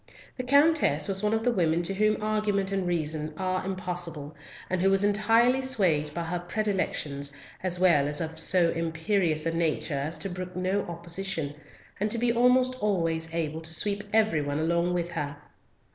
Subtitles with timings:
[0.35, 4.35] The Countess was one of the women to whom argument and reason are impossible,
[4.67, 7.31] and who was entirely swayed by her predilections,
[7.61, 11.53] as well as of so imperious a nature as to brook no opposition,
[11.99, 15.37] and to be almost always able to sweep every one along with her.